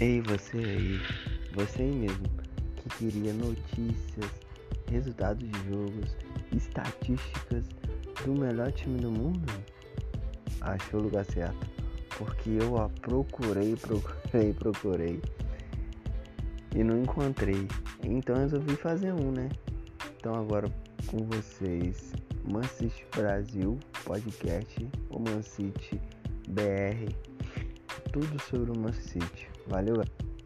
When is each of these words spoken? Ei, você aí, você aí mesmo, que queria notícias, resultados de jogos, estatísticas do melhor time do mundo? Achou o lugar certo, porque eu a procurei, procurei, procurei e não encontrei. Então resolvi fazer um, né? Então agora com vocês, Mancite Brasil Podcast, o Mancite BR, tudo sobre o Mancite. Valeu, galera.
Ei, 0.00 0.20
você 0.20 0.58
aí, 0.58 1.00
você 1.54 1.82
aí 1.82 1.90
mesmo, 1.90 2.24
que 2.76 2.88
queria 2.98 3.32
notícias, 3.32 4.30
resultados 4.88 5.44
de 5.50 5.68
jogos, 5.68 6.16
estatísticas 6.52 7.64
do 8.24 8.32
melhor 8.32 8.70
time 8.70 9.00
do 9.00 9.10
mundo? 9.10 9.52
Achou 10.60 11.00
o 11.00 11.02
lugar 11.02 11.24
certo, 11.24 11.68
porque 12.16 12.50
eu 12.60 12.78
a 12.78 12.88
procurei, 12.88 13.74
procurei, 13.74 14.52
procurei 14.52 15.20
e 16.76 16.84
não 16.84 17.02
encontrei. 17.02 17.66
Então 18.04 18.36
resolvi 18.36 18.76
fazer 18.76 19.12
um, 19.12 19.32
né? 19.32 19.48
Então 20.16 20.32
agora 20.36 20.72
com 21.08 21.24
vocês, 21.24 22.12
Mancite 22.44 23.04
Brasil 23.16 23.76
Podcast, 24.04 24.88
o 25.10 25.18
Mancite 25.18 26.00
BR, 26.50 27.12
tudo 28.12 28.40
sobre 28.42 28.70
o 28.70 28.78
Mancite. 28.78 29.48
Valeu, 29.66 29.96
galera. 29.96 30.37